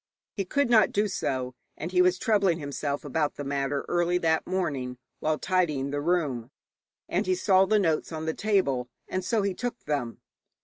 [0.33, 4.47] He could not do so, and he was troubling himself about the matter early that
[4.47, 6.49] morning while tidying the room,
[7.07, 10.19] and he saw the notes on the table, and so he took them.